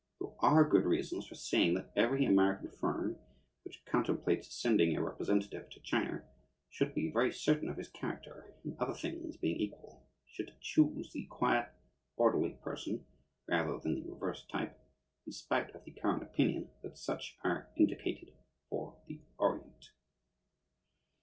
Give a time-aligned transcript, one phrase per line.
[0.19, 3.19] There are good reasons for saying that every American firm
[3.63, 6.23] which contemplates sending a representative to China
[6.71, 11.27] should be very certain of his character, and, other things being equal, should choose the
[11.27, 11.69] quiet,
[12.17, 13.05] orderly person
[13.47, 14.75] rather than the reverse type,
[15.27, 18.33] in spite of the current opinion that such are indicated
[18.71, 19.91] for the Orient."